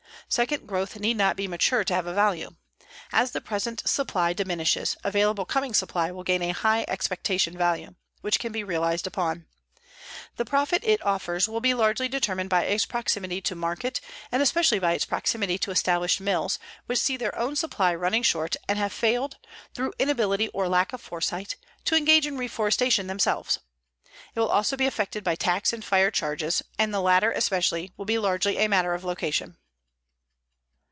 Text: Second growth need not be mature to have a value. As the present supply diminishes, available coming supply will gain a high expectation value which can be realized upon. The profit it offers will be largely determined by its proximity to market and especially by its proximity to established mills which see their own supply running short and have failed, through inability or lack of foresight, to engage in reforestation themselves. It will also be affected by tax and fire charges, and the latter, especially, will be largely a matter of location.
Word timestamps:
Second 0.29 0.65
growth 0.65 0.97
need 0.97 1.17
not 1.17 1.35
be 1.35 1.45
mature 1.45 1.83
to 1.83 1.93
have 1.93 2.07
a 2.07 2.13
value. 2.13 2.51
As 3.11 3.31
the 3.31 3.41
present 3.41 3.83
supply 3.85 4.31
diminishes, 4.31 4.95
available 5.03 5.43
coming 5.43 5.73
supply 5.73 6.09
will 6.09 6.23
gain 6.23 6.41
a 6.41 6.51
high 6.53 6.85
expectation 6.87 7.57
value 7.57 7.95
which 8.21 8.39
can 8.39 8.53
be 8.53 8.63
realized 8.63 9.05
upon. 9.05 9.45
The 10.37 10.45
profit 10.45 10.85
it 10.85 11.05
offers 11.05 11.49
will 11.49 11.59
be 11.59 11.73
largely 11.73 12.07
determined 12.07 12.49
by 12.49 12.63
its 12.63 12.85
proximity 12.85 13.41
to 13.41 13.55
market 13.55 13.99
and 14.31 14.41
especially 14.41 14.79
by 14.79 14.93
its 14.93 15.03
proximity 15.03 15.57
to 15.57 15.71
established 15.71 16.21
mills 16.21 16.59
which 16.85 16.99
see 16.99 17.17
their 17.17 17.37
own 17.37 17.57
supply 17.57 17.93
running 17.93 18.23
short 18.23 18.55
and 18.69 18.79
have 18.79 18.93
failed, 18.93 19.35
through 19.75 19.91
inability 19.99 20.47
or 20.49 20.69
lack 20.69 20.93
of 20.93 21.01
foresight, 21.01 21.57
to 21.83 21.97
engage 21.97 22.25
in 22.25 22.37
reforestation 22.37 23.07
themselves. 23.07 23.59
It 24.33 24.39
will 24.39 24.47
also 24.47 24.77
be 24.77 24.85
affected 24.87 25.25
by 25.25 25.35
tax 25.35 25.73
and 25.73 25.83
fire 25.83 26.09
charges, 26.09 26.63
and 26.79 26.93
the 26.93 27.01
latter, 27.01 27.33
especially, 27.33 27.91
will 27.97 28.05
be 28.05 28.17
largely 28.17 28.59
a 28.59 28.69
matter 28.69 28.93
of 28.93 29.03
location. 29.03 29.57